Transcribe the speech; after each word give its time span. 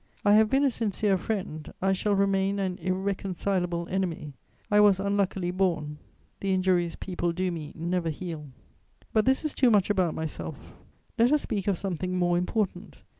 I 0.25 0.33
have 0.33 0.49
been 0.49 0.63
a 0.63 0.71
sincere 0.71 1.15
friend, 1.15 1.71
I 1.79 1.93
shall 1.93 2.15
remain 2.15 2.57
an 2.57 2.79
irreconcilable 2.81 3.85
enemy. 3.87 4.33
I 4.71 4.79
was 4.79 4.99
unluckily 4.99 5.51
born; 5.51 5.99
the 6.39 6.55
injuries 6.55 6.95
people 6.95 7.31
do 7.31 7.51
me 7.51 7.71
never 7.75 8.09
heal. 8.09 8.47
"But 9.13 9.25
this 9.25 9.45
is 9.45 9.53
too 9.53 9.69
much 9.69 9.91
about 9.91 10.15
myself: 10.15 10.73
let 11.19 11.31
us 11.31 11.43
speak 11.43 11.67
of 11.67 11.77
something 11.77 12.17
more 12.17 12.35
important. 12.39 12.97